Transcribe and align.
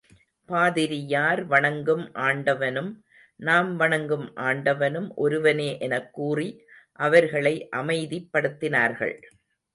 பாதிரியார் 0.45 1.45
வணங்கும் 1.45 2.13
ஆண்டவனும், 2.13 3.03
நாம் 3.35 3.75
வணங்கும் 3.75 4.35
ஆண்டவனும் 4.35 5.15
ஒருவனே 5.15 5.77
எனக் 5.79 6.13
கூறி 6.13 6.63
அவர்களை 6.91 7.69
அமைதிப்படுத்தினார்கள். 7.75 9.21